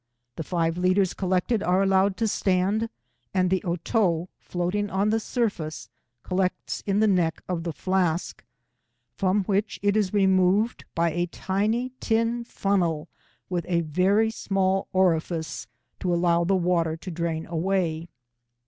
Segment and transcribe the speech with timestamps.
[0.35, 2.89] The five litres collected are allowed to stand,
[3.35, 5.89] and the Otto floating on the surface
[6.23, 8.43] collects in the neck of the flask,
[9.13, 13.09] from which it is removed by a tiny tin funnel
[13.47, 15.67] with a very small orifice
[15.99, 18.09] to allow the water to drain away.